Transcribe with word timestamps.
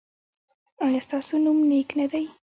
ایا 0.85 0.99
ستاسو 1.05 1.33
نوم 1.43 1.57
نیک 1.69 1.89
نه 1.99 2.05
دی؟ 2.11 2.23